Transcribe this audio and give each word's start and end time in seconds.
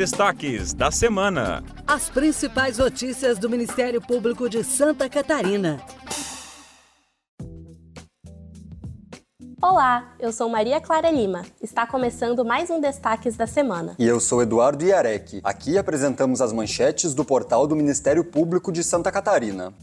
destaques 0.00 0.72
da 0.72 0.90
semana. 0.90 1.62
As 1.86 2.08
principais 2.08 2.78
notícias 2.78 3.38
do 3.38 3.50
Ministério 3.50 4.00
Público 4.00 4.48
de 4.48 4.64
Santa 4.64 5.10
Catarina. 5.10 5.78
Olá, 9.60 10.14
eu 10.18 10.32
sou 10.32 10.48
Maria 10.48 10.80
Clara 10.80 11.10
Lima. 11.10 11.42
Está 11.60 11.86
começando 11.86 12.46
mais 12.46 12.70
um 12.70 12.80
Destaques 12.80 13.36
da 13.36 13.46
Semana. 13.46 13.94
E 13.98 14.06
eu 14.06 14.18
sou 14.20 14.40
Eduardo 14.40 14.82
Iarec. 14.82 15.42
Aqui 15.44 15.76
apresentamos 15.76 16.40
as 16.40 16.50
manchetes 16.50 17.12
do 17.12 17.22
portal 17.22 17.66
do 17.66 17.76
Ministério 17.76 18.24
Público 18.24 18.72
de 18.72 18.82
Santa 18.82 19.12
Catarina. 19.12 19.74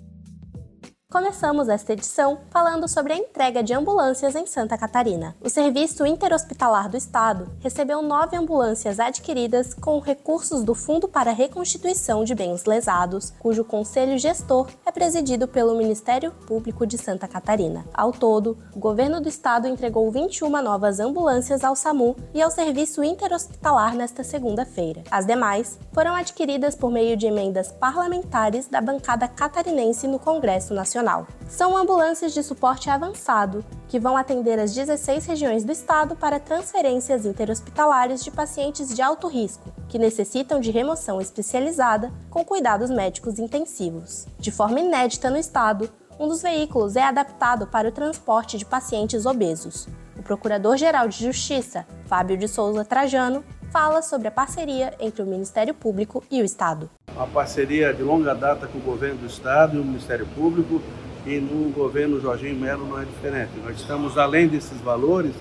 Começamos 1.10 1.70
esta 1.70 1.94
edição 1.94 2.40
falando 2.50 2.86
sobre 2.86 3.14
a 3.14 3.16
entrega 3.16 3.64
de 3.64 3.74
ambulâncias 3.74 4.36
em 4.36 4.46
Santa 4.46 4.78
Catarina. 4.78 5.38
O 5.40 5.50
Serviço 5.50 6.06
Interhospitalar 6.06 6.90
do 6.90 6.98
Estado 6.98 7.50
recebeu 7.62 8.02
nove 8.02 8.36
ambulâncias 8.36 9.00
adquiridas 9.00 9.74
com 9.74 10.00
recursos 10.00 10.66
do 10.66 10.76
Fundo 10.76 11.08
para 11.08 11.32
Reconstituição 11.32 12.26
de 12.26 12.36
Bens 12.36 12.66
Lesados, 12.66 13.32
cujo 13.40 13.64
conselho 13.64 14.18
gestor 14.18 14.68
é 14.86 14.92
presidido 14.92 15.48
pelo 15.48 15.78
Ministério 15.78 16.34
Público 16.46 16.86
de 16.86 16.98
Santa 16.98 17.26
Catarina. 17.26 17.86
Ao 17.94 18.12
todo, 18.12 18.58
o 18.76 18.80
governo 18.80 19.22
do 19.22 19.30
estado 19.30 19.66
entregou 19.66 20.12
21 20.12 20.62
novas 20.62 21.00
ambulâncias 21.00 21.64
ao 21.64 21.74
SAMU 21.74 22.18
e 22.34 22.42
ao 22.42 22.52
Serviço 22.52 23.02
Interhospitalar 23.02 23.96
nesta 23.96 24.26
segunda-feira. 24.26 25.04
As 25.10 25.26
demais 25.26 25.80
foram 25.94 26.14
adquiridas 26.14 26.76
por 26.76 26.92
meio 26.92 27.16
de 27.16 27.28
emendas 27.28 27.72
parlamentares 27.72 28.68
da 28.68 28.82
bancada 28.82 29.26
catarinense 29.26 30.06
no 30.06 30.20
Congresso 30.20 30.74
Nacional. 30.74 30.97
Nacional. 30.98 31.28
São 31.48 31.78
ambulâncias 31.78 32.34
de 32.34 32.42
suporte 32.42 32.90
avançado 32.90 33.64
que 33.88 34.00
vão 34.00 34.18
atender 34.18 34.60
as 34.60 34.74
16 34.74 35.26
regiões 35.26 35.64
do 35.64 35.72
estado 35.72 36.16
para 36.16 36.40
transferências 36.40 37.26
interhospitalares 37.26 38.24
de 38.24 38.32
pacientes 38.32 38.94
de 38.94 39.02
alto 39.02 39.28
risco, 39.28 39.72
que 39.88 40.00
necessitam 40.00 40.60
de 40.60 40.72
remoção 40.72 41.22
especializada 41.22 42.12
com 42.30 42.44
cuidados 42.44 42.90
médicos 42.90 43.40
intensivos. 43.40 44.26
De 44.40 44.52
forma 44.52 44.80
inédita 44.80 45.30
no 45.30 45.38
estado, 45.38 45.90
um 46.20 46.28
dos 46.28 46.42
veículos 46.42 46.96
é 46.96 47.04
adaptado 47.04 47.68
para 47.68 47.90
o 47.90 47.92
transporte 47.92 48.58
de 48.58 48.66
pacientes 48.66 49.26
obesos. 49.26 49.88
O 50.18 50.24
Procurador-Geral 50.24 51.08
de 51.08 51.24
Justiça, 51.24 51.86
Fábio 52.08 52.36
de 52.36 52.48
Souza 52.48 52.84
Trajano, 52.84 53.44
fala 53.72 54.02
sobre 54.02 54.28
a 54.28 54.32
parceria 54.32 54.94
entre 55.00 55.22
o 55.22 55.26
Ministério 55.26 55.74
Público 55.74 56.24
e 56.32 56.42
o 56.42 56.46
Estado 56.46 56.90
uma 57.18 57.26
parceria 57.26 57.92
de 57.92 58.04
longa 58.04 58.36
data 58.36 58.68
com 58.68 58.78
o 58.78 58.82
governo 58.82 59.22
do 59.22 59.26
Estado 59.26 59.76
e 59.76 59.80
o 59.80 59.84
Ministério 59.84 60.28
Público, 60.36 60.80
e 61.26 61.40
no 61.40 61.72
governo 61.72 62.22
Jorginho 62.22 62.56
Melo 62.56 62.88
não 62.88 63.02
é 63.02 63.06
diferente. 63.06 63.50
Nós 63.66 63.76
estamos, 63.78 64.18
além 64.18 64.48
desses 64.48 64.80
valores, 64.82 65.34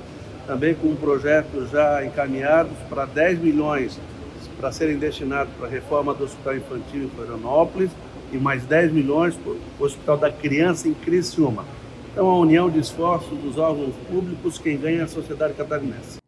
também 0.46 0.74
com 0.74 0.88
um 0.88 0.96
projeto 0.96 1.66
já 1.70 2.04
encaminhado 2.04 2.70
para 2.88 3.04
10 3.04 3.40
milhões 3.40 4.00
para 4.58 4.72
serem 4.72 4.96
destinados 4.96 5.52
para 5.58 5.66
a 5.66 5.70
reforma 5.70 6.14
do 6.14 6.24
Hospital 6.24 6.56
Infantil 6.56 7.04
em 7.04 7.10
Florianópolis 7.10 7.90
e 8.32 8.38
mais 8.38 8.64
10 8.64 8.90
milhões 8.90 9.36
para 9.36 9.52
o 9.52 9.84
Hospital 9.84 10.16
da 10.16 10.32
Criança 10.32 10.88
em 10.88 10.94
Criciúma. 10.94 11.64
Então, 12.10 12.26
a 12.30 12.38
união 12.38 12.70
de 12.70 12.78
esforços 12.78 13.38
dos 13.38 13.58
órgãos 13.58 13.94
públicos, 14.08 14.58
quem 14.58 14.78
ganha 14.78 15.00
é 15.00 15.04
a 15.04 15.08
sociedade 15.08 15.52
catarinense. 15.52 16.25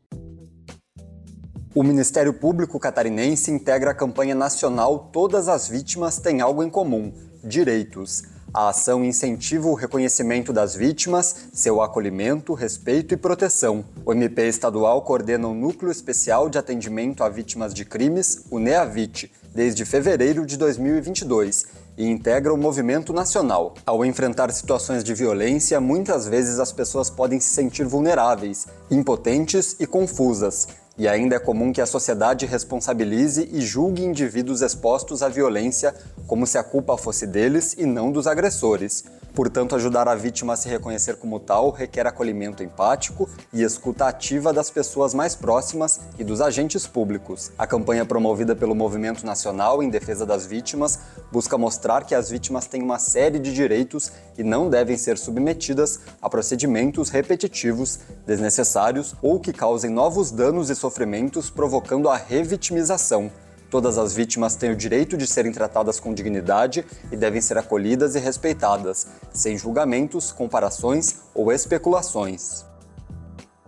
O 1.78 1.82
Ministério 1.84 2.32
Público 2.32 2.80
Catarinense 2.80 3.52
integra 3.52 3.92
a 3.92 3.94
campanha 3.94 4.34
nacional 4.34 5.10
Todas 5.12 5.46
as 5.46 5.68
Vítimas 5.68 6.18
têm 6.18 6.40
algo 6.40 6.64
em 6.64 6.68
comum: 6.68 7.12
direitos. 7.44 8.24
A 8.52 8.70
ação 8.70 9.04
incentiva 9.04 9.68
o 9.68 9.74
reconhecimento 9.74 10.52
das 10.52 10.74
vítimas, 10.74 11.46
seu 11.52 11.80
acolhimento, 11.80 12.52
respeito 12.52 13.14
e 13.14 13.16
proteção. 13.16 13.84
O 14.04 14.12
MP 14.12 14.48
estadual 14.48 15.02
coordena 15.02 15.46
o 15.46 15.54
Núcleo 15.54 15.92
Especial 15.92 16.50
de 16.50 16.58
Atendimento 16.58 17.22
a 17.22 17.28
Vítimas 17.28 17.72
de 17.72 17.84
Crimes, 17.84 18.46
o 18.50 18.58
NEAVIT, 18.58 19.30
desde 19.54 19.84
fevereiro 19.84 20.44
de 20.44 20.56
2022 20.56 21.64
e 21.96 22.08
integra 22.08 22.52
o 22.52 22.58
movimento 22.58 23.12
nacional. 23.12 23.74
Ao 23.86 24.04
enfrentar 24.04 24.50
situações 24.50 25.04
de 25.04 25.14
violência, 25.14 25.80
muitas 25.80 26.26
vezes 26.26 26.58
as 26.58 26.72
pessoas 26.72 27.08
podem 27.08 27.38
se 27.38 27.50
sentir 27.50 27.84
vulneráveis, 27.84 28.66
impotentes 28.90 29.76
e 29.78 29.86
confusas. 29.86 30.66
E 30.98 31.06
ainda 31.06 31.36
é 31.36 31.38
comum 31.38 31.72
que 31.72 31.80
a 31.80 31.86
sociedade 31.86 32.44
responsabilize 32.44 33.48
e 33.52 33.60
julgue 33.60 34.02
indivíduos 34.02 34.62
expostos 34.62 35.22
à 35.22 35.28
violência 35.28 35.94
como 36.26 36.44
se 36.44 36.58
a 36.58 36.64
culpa 36.64 36.96
fosse 36.98 37.24
deles 37.24 37.76
e 37.78 37.86
não 37.86 38.10
dos 38.10 38.26
agressores. 38.26 39.04
Portanto, 39.32 39.76
ajudar 39.76 40.08
a 40.08 40.16
vítima 40.16 40.54
a 40.54 40.56
se 40.56 40.68
reconhecer 40.68 41.14
como 41.14 41.38
tal 41.38 41.70
requer 41.70 42.04
acolhimento 42.08 42.64
empático 42.64 43.30
e 43.52 43.62
escuta 43.62 44.08
ativa 44.08 44.52
das 44.52 44.68
pessoas 44.68 45.14
mais 45.14 45.36
próximas 45.36 46.00
e 46.18 46.24
dos 46.24 46.40
agentes 46.40 46.88
públicos. 46.88 47.52
A 47.56 47.64
campanha 47.64 48.04
promovida 48.04 48.56
pelo 48.56 48.74
Movimento 48.74 49.24
Nacional 49.24 49.80
em 49.80 49.88
Defesa 49.88 50.26
das 50.26 50.44
Vítimas 50.44 50.98
busca 51.30 51.58
mostrar 51.58 52.04
que 52.04 52.14
as 52.14 52.30
vítimas 52.30 52.66
têm 52.66 52.82
uma 52.82 52.98
série 52.98 53.38
de 53.38 53.52
direitos 53.52 54.12
e 54.36 54.42
não 54.42 54.70
devem 54.70 54.96
ser 54.96 55.18
submetidas 55.18 56.00
a 56.20 56.28
procedimentos 56.28 57.10
repetitivos, 57.10 58.00
desnecessários 58.26 59.14
ou 59.22 59.38
que 59.38 59.52
causem 59.52 59.90
novos 59.90 60.30
danos 60.30 60.70
e 60.70 60.74
sofrimentos, 60.74 61.50
provocando 61.50 62.08
a 62.08 62.16
revitimização. 62.16 63.30
Todas 63.70 63.98
as 63.98 64.14
vítimas 64.14 64.56
têm 64.56 64.70
o 64.70 64.76
direito 64.76 65.16
de 65.16 65.26
serem 65.26 65.52
tratadas 65.52 66.00
com 66.00 66.14
dignidade 66.14 66.86
e 67.12 67.16
devem 67.16 67.40
ser 67.40 67.58
acolhidas 67.58 68.14
e 68.14 68.18
respeitadas, 68.18 69.06
sem 69.32 69.58
julgamentos, 69.58 70.32
comparações 70.32 71.16
ou 71.34 71.52
especulações. 71.52 72.67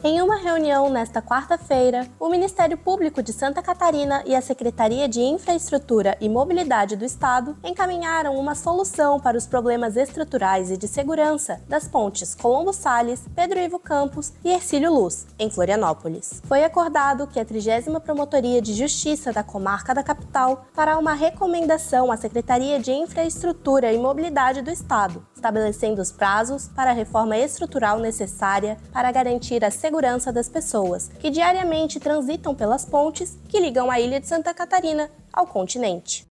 Em 0.03 0.23
uma 0.23 0.37
reunião 0.37 0.89
nesta 0.89 1.21
quarta-feira, 1.21 2.09
o 2.19 2.31
Ministério 2.31 2.79
Público 2.79 3.23
de 3.23 3.35
Santa 3.35 3.61
Catarina 3.61 4.23
e 4.25 4.35
a 4.35 4.41
Secretaria 4.41 5.07
de 5.07 5.21
Infraestrutura 5.21 6.17
e 6.23 6.27
Mobilidade 6.27 6.97
do 6.97 7.05
Estado 7.05 7.55
encaminharam 7.63 8.35
uma 8.39 8.55
solução 8.55 9.21
para 9.21 9.37
os 9.37 9.47
problemas 9.47 9.99
estruturais 9.99 10.71
e 10.71 10.79
de 10.79 10.89
segurança 10.89 11.61
das 11.69 11.87
pontes 11.87 12.35
Colombo 12.35 12.73
Salles, 12.73 13.27
Pedro 13.37 13.59
Ivo 13.59 13.79
Campos 13.79 14.33
e 14.43 14.51
Ercílio 14.51 14.91
Luz, 14.91 15.27
em 15.39 15.51
Florianópolis. 15.51 16.41
Foi 16.47 16.65
acordado 16.65 17.27
que 17.27 17.39
a 17.39 17.45
30 17.45 18.01
Promotoria 18.01 18.63
de 18.63 18.73
Justiça 18.73 19.35
da 19.35 19.43
Comarca 19.43 19.95
da 19.95 20.03
Capital 20.03 20.65
fará 20.73 20.97
uma 20.97 21.13
recomendação 21.13 22.11
à 22.11 22.17
Secretaria 22.17 22.81
de 22.81 22.91
Infraestrutura 22.91 23.93
e 23.93 23.99
Mobilidade 23.99 24.63
do 24.63 24.71
Estado, 24.71 25.23
estabelecendo 25.41 26.03
os 26.03 26.13
prazos 26.13 26.69
para 26.69 26.91
a 26.91 26.95
reforma 26.95 27.37
estrutural 27.37 27.99
necessária 27.99 28.77
para 28.93 29.11
garantir 29.11 29.65
a 29.65 29.71
segurança 29.71 30.31
das 30.31 30.51
pessoas 30.51 31.09
que 31.19 31.31
diariamente 31.31 31.99
transitam 31.99 32.55
pelas 32.55 32.85
pontes 32.85 33.39
que 33.49 33.59
ligam 33.59 33.91
a 33.91 33.99
ilha 33.99 34.21
de 34.21 34.29
Santa 34.29 34.53
Catarina 34.53 35.11
ao 35.33 35.47
continente. 35.47 36.27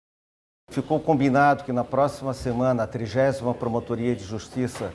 Ficou 0.70 1.00
combinado 1.00 1.64
que 1.64 1.72
na 1.72 1.82
próxima 1.82 2.34
semana 2.34 2.82
a 2.82 2.86
30 2.86 3.54
Promotoria 3.58 4.14
de 4.14 4.22
Justiça 4.22 4.92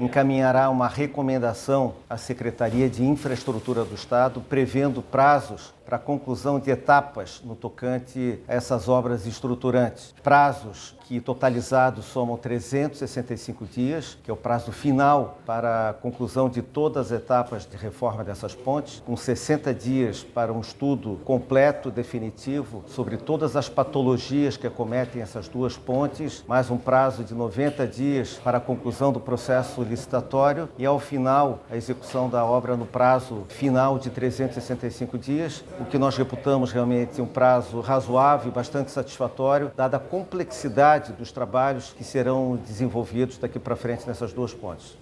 encaminhará 0.00 0.68
uma 0.68 0.88
recomendação 0.88 1.94
à 2.10 2.16
Secretaria 2.16 2.90
de 2.90 3.04
Infraestrutura 3.04 3.84
do 3.84 3.94
Estado, 3.94 4.40
prevendo 4.40 5.00
prazos 5.00 5.72
para 5.86 5.96
conclusão 5.96 6.58
de 6.58 6.70
etapas 6.70 7.40
no 7.44 7.54
tocante 7.54 8.40
a 8.48 8.54
essas 8.54 8.88
obras 8.88 9.24
estruturantes. 9.24 10.12
Prazos 10.22 10.96
que 11.12 11.20
totalizados 11.20 12.06
somam 12.06 12.38
365 12.38 13.66
dias, 13.66 14.16
que 14.24 14.30
é 14.30 14.34
o 14.34 14.36
prazo 14.36 14.72
final 14.72 15.36
para 15.44 15.90
a 15.90 15.92
conclusão 15.92 16.48
de 16.48 16.62
todas 16.62 17.12
as 17.12 17.20
etapas 17.20 17.66
de 17.66 17.76
reforma 17.76 18.24
dessas 18.24 18.54
pontes, 18.54 19.02
com 19.04 19.14
60 19.14 19.74
dias 19.74 20.24
para 20.24 20.50
um 20.50 20.62
estudo 20.62 21.20
completo, 21.22 21.90
definitivo, 21.90 22.82
sobre 22.86 23.18
todas 23.18 23.56
as 23.56 23.68
patologias 23.68 24.56
que 24.56 24.66
acometem 24.66 25.20
essas 25.20 25.48
duas 25.48 25.76
pontes, 25.76 26.42
mais 26.48 26.70
um 26.70 26.78
prazo 26.78 27.22
de 27.22 27.34
90 27.34 27.86
dias 27.86 28.40
para 28.42 28.56
a 28.56 28.60
conclusão 28.60 29.12
do 29.12 29.20
processo 29.20 29.82
licitatório 29.82 30.66
e, 30.78 30.86
ao 30.86 30.98
final, 30.98 31.60
a 31.70 31.76
execução 31.76 32.30
da 32.30 32.42
obra 32.42 32.74
no 32.74 32.86
prazo 32.86 33.44
final 33.48 33.98
de 33.98 34.08
365 34.08 35.18
dias, 35.18 35.62
o 35.78 35.84
que 35.84 35.98
nós 35.98 36.16
reputamos 36.16 36.72
realmente 36.72 37.20
um 37.20 37.26
prazo 37.26 37.80
razoável 37.80 38.48
e 38.48 38.54
bastante 38.54 38.90
satisfatório, 38.90 39.70
dada 39.76 39.98
a 39.98 40.00
complexidade 40.00 41.01
dos 41.10 41.32
trabalhos 41.32 41.92
que 41.96 42.04
serão 42.04 42.56
desenvolvidos 42.56 43.38
daqui 43.38 43.58
para 43.58 43.74
frente 43.74 44.06
nessas 44.06 44.32
duas 44.32 44.54
pontes. 44.54 44.96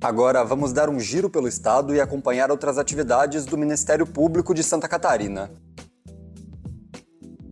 Agora 0.00 0.44
vamos 0.44 0.72
dar 0.72 0.88
um 0.88 1.00
giro 1.00 1.28
pelo 1.28 1.48
estado 1.48 1.92
e 1.92 2.00
acompanhar 2.00 2.52
outras 2.52 2.78
atividades 2.78 3.44
do 3.44 3.58
Ministério 3.58 4.06
Público 4.06 4.54
de 4.54 4.62
Santa 4.62 4.88
Catarina. 4.88 5.50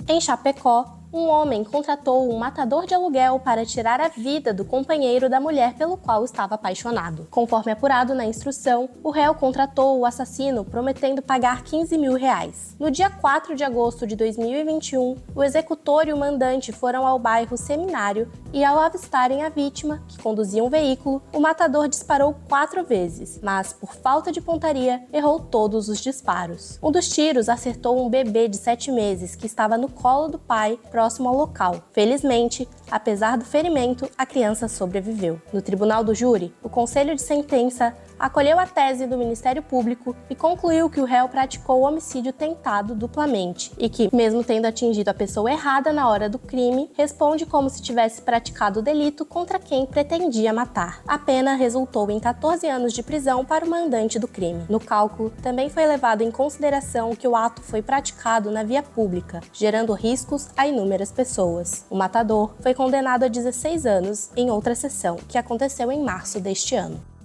Em 0.08 0.20
Chapecó, 0.20 1.05
um 1.16 1.28
homem 1.28 1.64
contratou 1.64 2.30
um 2.30 2.38
matador 2.38 2.86
de 2.86 2.94
aluguel 2.94 3.40
para 3.40 3.64
tirar 3.64 4.00
a 4.00 4.08
vida 4.08 4.52
do 4.52 4.64
companheiro 4.64 5.30
da 5.30 5.40
mulher 5.40 5.74
pelo 5.74 5.96
qual 5.96 6.24
estava 6.24 6.56
apaixonado. 6.56 7.26
Conforme 7.30 7.72
apurado 7.72 8.14
na 8.14 8.26
instrução, 8.26 8.88
o 9.02 9.10
réu 9.10 9.34
contratou 9.34 9.98
o 9.98 10.04
assassino 10.04 10.64
prometendo 10.64 11.22
pagar 11.22 11.64
15 11.64 11.96
mil 11.96 12.14
reais. 12.14 12.76
No 12.78 12.90
dia 12.90 13.08
4 13.08 13.54
de 13.54 13.64
agosto 13.64 14.06
de 14.06 14.14
2021, 14.14 15.16
o 15.34 15.42
executor 15.42 16.06
e 16.06 16.12
o 16.12 16.18
mandante 16.18 16.70
foram 16.70 17.06
ao 17.06 17.18
bairro 17.18 17.56
Seminário 17.56 18.30
e 18.56 18.64
ao 18.64 18.78
avistarem 18.78 19.42
a 19.42 19.50
vítima, 19.50 20.02
que 20.08 20.16
conduzia 20.16 20.64
um 20.64 20.70
veículo, 20.70 21.22
o 21.30 21.38
matador 21.38 21.86
disparou 21.88 22.34
quatro 22.48 22.82
vezes, 22.82 23.38
mas 23.42 23.74
por 23.74 23.94
falta 23.94 24.32
de 24.32 24.40
pontaria, 24.40 25.06
errou 25.12 25.38
todos 25.38 25.90
os 25.90 26.00
disparos. 26.00 26.78
Um 26.82 26.90
dos 26.90 27.06
tiros 27.06 27.50
acertou 27.50 28.02
um 28.02 28.08
bebê 28.08 28.48
de 28.48 28.56
sete 28.56 28.90
meses 28.90 29.36
que 29.36 29.44
estava 29.44 29.76
no 29.76 29.90
colo 29.90 30.28
do 30.28 30.38
pai, 30.38 30.80
próximo 30.90 31.28
ao 31.28 31.36
local. 31.36 31.84
Felizmente, 31.92 32.66
apesar 32.90 33.36
do 33.36 33.44
ferimento, 33.44 34.08
a 34.16 34.24
criança 34.24 34.68
sobreviveu. 34.68 35.38
No 35.52 35.60
tribunal 35.60 36.02
do 36.02 36.14
júri, 36.14 36.54
o 36.62 36.70
conselho 36.70 37.14
de 37.14 37.20
sentença 37.20 37.94
acolheu 38.18 38.58
a 38.58 38.66
tese 38.66 39.06
do 39.06 39.18
Ministério 39.18 39.62
Público 39.62 40.16
e 40.30 40.34
concluiu 40.34 40.88
que 40.88 41.02
o 41.02 41.04
réu 41.04 41.28
praticou 41.28 41.82
o 41.82 41.86
homicídio 41.86 42.32
tentado 42.32 42.94
duplamente 42.94 43.70
e 43.76 43.90
que, 43.90 44.08
mesmo 44.16 44.42
tendo 44.42 44.64
atingido 44.64 45.10
a 45.10 45.14
pessoa 45.14 45.52
errada 45.52 45.92
na 45.92 46.08
hora 46.08 46.26
do 46.26 46.38
crime, 46.38 46.90
responde 46.96 47.44
como 47.44 47.68
se 47.68 47.82
tivesse 47.82 48.22
praticado 48.22 48.45
o 48.78 48.82
delito 48.82 49.24
contra 49.24 49.58
quem 49.58 49.86
pretendia 49.86 50.52
matar. 50.52 51.02
A 51.06 51.18
pena 51.18 51.54
resultou 51.54 52.10
em 52.10 52.20
14 52.20 52.66
anos 52.66 52.92
de 52.92 53.02
prisão 53.02 53.44
para 53.44 53.64
o 53.64 53.68
mandante 53.68 54.18
do 54.18 54.28
crime. 54.28 54.64
No 54.68 54.80
cálculo, 54.80 55.30
também 55.42 55.68
foi 55.68 55.86
levado 55.86 56.22
em 56.22 56.30
consideração 56.30 57.14
que 57.14 57.28
o 57.28 57.36
ato 57.36 57.62
foi 57.62 57.82
praticado 57.82 58.50
na 58.50 58.62
via 58.62 58.82
pública, 58.82 59.40
gerando 59.52 59.92
riscos 59.92 60.48
a 60.56 60.66
inúmeras 60.66 61.10
pessoas. 61.10 61.84
O 61.90 61.96
matador 61.96 62.54
foi 62.60 62.74
condenado 62.74 63.24
a 63.24 63.28
16 63.28 63.86
anos 63.86 64.30
em 64.36 64.50
outra 64.50 64.74
sessão, 64.74 65.16
que 65.28 65.38
aconteceu 65.38 65.90
em 65.92 66.02
março 66.02 66.40
deste 66.40 66.74
ano. 66.74 67.15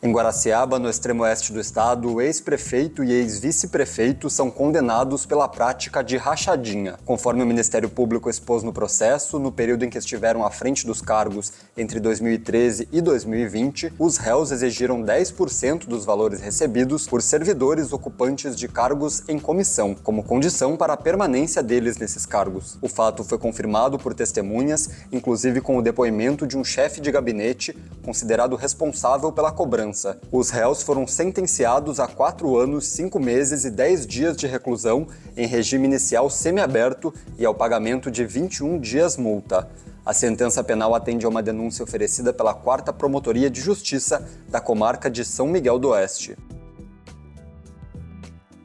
Em 0.00 0.12
Guaraciaba, 0.12 0.78
no 0.78 0.88
extremo 0.88 1.24
oeste 1.24 1.52
do 1.52 1.58
estado, 1.58 2.14
o 2.14 2.20
ex-prefeito 2.20 3.02
e 3.02 3.10
ex-vice-prefeito 3.10 4.30
são 4.30 4.48
condenados 4.48 5.26
pela 5.26 5.48
prática 5.48 6.04
de 6.04 6.16
rachadinha. 6.16 6.94
Conforme 7.04 7.42
o 7.42 7.46
Ministério 7.46 7.90
Público 7.90 8.30
expôs 8.30 8.62
no 8.62 8.72
processo, 8.72 9.40
no 9.40 9.50
período 9.50 9.84
em 9.84 9.90
que 9.90 9.98
estiveram 9.98 10.46
à 10.46 10.52
frente 10.52 10.86
dos 10.86 11.02
cargos 11.02 11.52
entre 11.76 11.98
2013 11.98 12.88
e 12.92 13.00
2020, 13.00 13.92
os 13.98 14.18
réus 14.18 14.52
exigiram 14.52 15.02
10% 15.02 15.88
dos 15.88 16.04
valores 16.04 16.40
recebidos 16.40 17.08
por 17.08 17.20
servidores 17.20 17.92
ocupantes 17.92 18.54
de 18.54 18.68
cargos 18.68 19.24
em 19.28 19.36
comissão, 19.36 19.96
como 19.96 20.22
condição 20.22 20.76
para 20.76 20.92
a 20.92 20.96
permanência 20.96 21.60
deles 21.60 21.96
nesses 21.96 22.24
cargos. 22.24 22.78
O 22.80 22.88
fato 22.88 23.24
foi 23.24 23.36
confirmado 23.36 23.98
por 23.98 24.14
testemunhas, 24.14 24.90
inclusive 25.10 25.60
com 25.60 25.76
o 25.76 25.82
depoimento 25.82 26.46
de 26.46 26.56
um 26.56 26.62
chefe 26.62 27.00
de 27.00 27.10
gabinete 27.10 27.76
considerado 28.04 28.54
responsável 28.54 29.32
pela 29.32 29.50
cobrança 29.50 29.87
os 30.30 30.50
réus 30.50 30.82
foram 30.82 31.06
sentenciados 31.06 32.00
a 32.00 32.06
quatro 32.06 32.56
anos, 32.56 32.88
cinco 32.88 33.18
meses 33.18 33.64
e 33.64 33.70
dez 33.70 34.06
dias 34.06 34.36
de 34.36 34.46
reclusão 34.46 35.06
em 35.36 35.46
regime 35.46 35.86
inicial 35.86 36.28
semiaberto 36.28 37.12
e 37.38 37.44
ao 37.44 37.54
pagamento 37.54 38.10
de 38.10 38.24
21 38.24 38.78
dias 38.78 39.16
multa. 39.16 39.68
A 40.04 40.14
sentença 40.14 40.64
penal 40.64 40.94
atende 40.94 41.26
a 41.26 41.28
uma 41.28 41.42
denúncia 41.42 41.82
oferecida 41.82 42.32
pela 42.32 42.54
4 42.54 42.94
Promotoria 42.94 43.50
de 43.50 43.60
Justiça 43.60 44.26
da 44.48 44.60
comarca 44.60 45.10
de 45.10 45.24
São 45.24 45.46
Miguel 45.46 45.78
do 45.78 45.90
Oeste. 45.90 46.36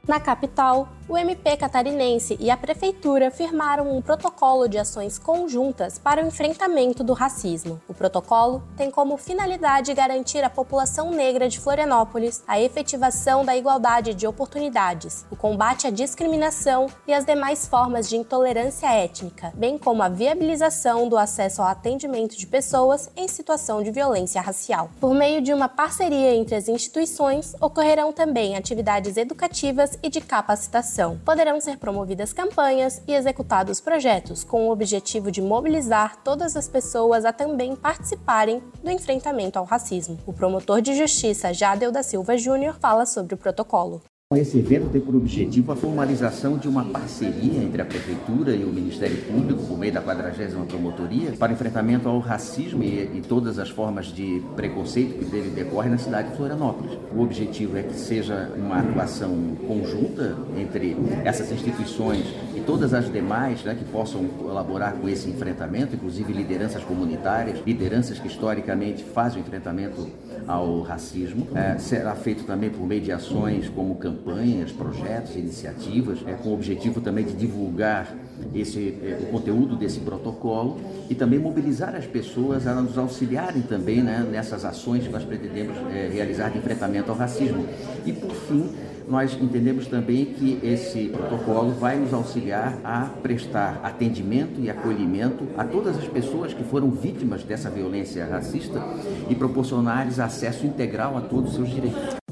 Na 0.07 0.19
capital, 0.19 0.89
o 1.07 1.17
MP 1.17 1.57
catarinense 1.57 2.37
e 2.39 2.49
a 2.49 2.55
Prefeitura 2.55 3.29
firmaram 3.29 3.95
um 3.95 4.01
protocolo 4.01 4.67
de 4.67 4.77
ações 4.77 5.19
conjuntas 5.19 5.99
para 5.99 6.23
o 6.23 6.27
enfrentamento 6.27 7.03
do 7.03 7.13
racismo. 7.13 7.81
O 7.87 7.93
protocolo 7.93 8.63
tem 8.77 8.89
como 8.89 9.17
finalidade 9.17 9.93
garantir 9.93 10.43
à 10.43 10.49
população 10.49 11.11
negra 11.11 11.49
de 11.49 11.59
Florianópolis 11.59 12.43
a 12.47 12.59
efetivação 12.59 13.43
da 13.43 13.55
igualdade 13.55 14.13
de 14.13 14.25
oportunidades, 14.25 15.25
o 15.29 15.35
combate 15.35 15.87
à 15.87 15.89
discriminação 15.89 16.87
e 17.05 17.13
as 17.13 17.25
demais 17.25 17.67
formas 17.67 18.07
de 18.07 18.15
intolerância 18.15 18.87
étnica, 18.87 19.51
bem 19.55 19.77
como 19.77 20.01
a 20.01 20.09
viabilização 20.09 21.09
do 21.09 21.17
acesso 21.17 21.61
ao 21.61 21.67
atendimento 21.67 22.37
de 22.37 22.47
pessoas 22.47 23.09
em 23.15 23.27
situação 23.27 23.83
de 23.83 23.91
violência 23.91 24.41
racial. 24.41 24.89
Por 24.99 25.13
meio 25.13 25.41
de 25.41 25.53
uma 25.53 25.67
parceria 25.67 26.33
entre 26.33 26.55
as 26.55 26.67
instituições, 26.67 27.55
ocorrerão 27.59 28.13
também 28.13 28.55
atividades 28.55 29.17
educativas 29.17 29.97
e 30.01 30.09
de 30.09 30.21
capacitação 30.21 30.92
poderão 31.25 31.59
ser 31.59 31.77
promovidas 31.77 32.31
campanhas 32.31 33.01
e 33.07 33.13
executados 33.13 33.81
projetos 33.81 34.43
com 34.43 34.67
o 34.67 34.71
objetivo 34.71 35.31
de 35.31 35.41
mobilizar 35.41 36.17
todas 36.23 36.55
as 36.55 36.67
pessoas 36.67 37.25
a 37.25 37.33
também 37.33 37.75
participarem 37.75 38.61
do 38.83 38.91
enfrentamento 38.91 39.57
ao 39.57 39.65
racismo. 39.65 40.19
O 40.25 40.33
promotor 40.33 40.81
de 40.81 40.95
justiça 40.95 41.53
Jadel 41.53 41.91
da 41.91 42.03
Silva 42.03 42.37
Júnior 42.37 42.77
fala 42.79 43.05
sobre 43.05 43.33
o 43.33 43.37
protocolo. 43.37 44.01
Esse 44.35 44.57
evento 44.57 44.89
tem 44.89 45.01
por 45.01 45.15
objetivo 45.15 45.71
a 45.71 45.75
formalização 45.75 46.57
de 46.57 46.67
uma 46.67 46.83
parceria 46.83 47.61
entre 47.61 47.81
a 47.81 47.85
Prefeitura 47.85 48.55
e 48.55 48.63
o 48.63 48.67
Ministério 48.67 49.17
Público, 49.17 49.63
por 49.63 49.77
meio 49.77 49.93
da 49.93 50.01
40 50.01 50.33
Promotoria, 50.67 51.31
para 51.37 51.53
enfrentamento 51.53 52.07
ao 52.09 52.19
racismo 52.19 52.83
e, 52.83 53.09
e, 53.13 53.21
todas 53.27 53.59
as 53.59 53.69
formas 53.69 54.07
de 54.07 54.41
preconceito 54.55 55.19
que 55.19 55.25
dele 55.25 55.49
decorre 55.49 55.89
na 55.89 55.97
cidade 55.97 56.29
de 56.29 56.35
Florianópolis. 56.35 56.97
O 57.15 57.21
objetivo 57.21 57.77
é 57.77 57.83
que 57.83 57.93
seja 57.93 58.51
uma 58.55 58.79
atuação 58.79 59.55
conjunta 59.67 60.37
entre 60.57 60.97
essas 61.23 61.51
instituições 61.51 62.25
e 62.55 62.61
todas 62.61 62.93
as 62.93 63.11
demais 63.11 63.63
né, 63.63 63.75
que 63.75 63.85
possam 63.85 64.25
colaborar 64.25 64.93
com 64.93 65.07
esse 65.07 65.29
enfrentamento, 65.29 65.95
inclusive 65.95 66.33
lideranças 66.33 66.83
comunitárias, 66.83 67.59
lideranças 67.65 68.19
que 68.19 68.27
historicamente 68.27 69.03
fazem 69.03 69.41
o 69.41 69.45
enfrentamento 69.45 70.07
ao 70.47 70.81
racismo. 70.81 71.47
É, 71.55 71.77
será 71.77 72.15
feito 72.15 72.43
também 72.43 72.69
por 72.69 72.85
meio 72.85 73.01
de 73.01 73.11
ações 73.11 73.69
como 73.69 73.95
campanhas, 73.95 74.71
projetos, 74.71 75.35
iniciativas, 75.35 76.19
é, 76.25 76.33
com 76.33 76.49
o 76.49 76.53
objetivo 76.53 77.01
também 77.01 77.25
de 77.25 77.33
divulgar 77.33 78.13
esse, 78.53 78.97
é, 79.01 79.19
o 79.21 79.31
conteúdo 79.31 79.75
desse 79.75 79.99
protocolo 79.99 80.79
e 81.09 81.15
também 81.15 81.39
mobilizar 81.39 81.95
as 81.95 82.05
pessoas 82.05 82.67
a 82.67 82.73
nos 82.75 82.97
auxiliarem 82.97 83.61
também 83.61 84.01
né, 84.01 84.25
nessas 84.29 84.65
ações 84.65 85.03
que 85.03 85.09
nós 85.09 85.23
pretendemos 85.23 85.77
é, 85.93 86.09
realizar 86.11 86.49
de 86.49 86.57
enfrentamento 86.57 87.11
ao 87.11 87.17
racismo. 87.17 87.65
E, 88.05 88.11
por 88.11 88.31
fim, 88.31 88.69
nós 89.07 89.37
entendemos 89.39 89.87
também 89.87 90.25
que 90.25 90.59
esse 90.63 91.09
protocolo 91.09 91.71
vai 91.71 91.97
nos 91.97 92.13
auxiliar 92.13 92.77
a 92.83 93.09
prestar 93.21 93.79
atendimento 93.83 94.59
e 94.59 94.69
acolhimento 94.69 95.47
a 95.57 95.63
todas 95.63 95.97
as 95.97 96.07
pessoas 96.07 96.53
que 96.53 96.63
foram 96.63 96.91
vítimas 96.91 97.43
dessa 97.43 97.69
violência 97.69 98.25
racista 98.25 98.81
e 99.29 99.35
proporcionar-lhes 99.35 100.19
acesso 100.19 100.65
integral 100.65 101.17
a 101.17 101.21
todos 101.21 101.51
os 101.51 101.55
seus 101.55 101.69
direitos. 101.69 102.23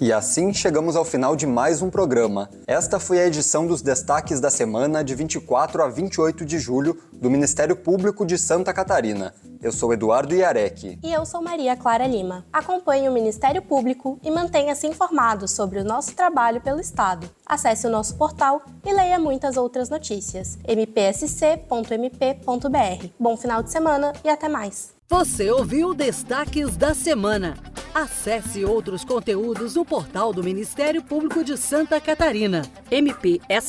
E 0.00 0.12
assim 0.12 0.52
chegamos 0.52 0.96
ao 0.96 1.04
final 1.04 1.36
de 1.36 1.46
mais 1.46 1.80
um 1.80 1.88
programa. 1.88 2.50
Esta 2.66 2.98
foi 2.98 3.20
a 3.20 3.26
edição 3.26 3.66
dos 3.66 3.80
destaques 3.80 4.40
da 4.40 4.50
semana 4.50 5.04
de 5.04 5.14
24 5.14 5.82
a 5.82 5.88
28 5.88 6.44
de 6.44 6.58
julho 6.58 6.98
do 7.12 7.30
Ministério 7.30 7.76
Público 7.76 8.26
de 8.26 8.36
Santa 8.36 8.72
Catarina. 8.72 9.32
Eu 9.64 9.72
sou 9.72 9.94
Eduardo 9.94 10.34
Iarec. 10.34 10.98
E 11.02 11.10
eu 11.10 11.24
sou 11.24 11.40
Maria 11.40 11.74
Clara 11.74 12.06
Lima. 12.06 12.44
Acompanhe 12.52 13.08
o 13.08 13.12
Ministério 13.12 13.62
Público 13.62 14.20
e 14.22 14.30
mantenha-se 14.30 14.86
informado 14.86 15.48
sobre 15.48 15.78
o 15.78 15.84
nosso 15.84 16.14
trabalho 16.14 16.60
pelo 16.60 16.78
Estado. 16.78 17.30
Acesse 17.46 17.86
o 17.86 17.90
nosso 17.90 18.14
portal 18.18 18.60
e 18.84 18.92
leia 18.92 19.18
muitas 19.18 19.56
outras 19.56 19.88
notícias. 19.88 20.58
mpsc.mp.br. 20.68 21.86
Bom 23.18 23.38
final 23.38 23.62
de 23.62 23.72
semana 23.72 24.12
e 24.22 24.28
até 24.28 24.50
mais. 24.50 24.92
Você 25.08 25.50
ouviu 25.50 25.94
Destaques 25.94 26.76
da 26.76 26.92
Semana. 26.92 27.56
Acesse 27.94 28.66
outros 28.66 29.02
conteúdos 29.02 29.76
no 29.76 29.84
portal 29.86 30.30
do 30.34 30.44
Ministério 30.44 31.02
Público 31.02 31.42
de 31.42 31.56
Santa 31.56 31.98
Catarina, 31.98 32.60
mpsc.mp.br. 32.90 33.64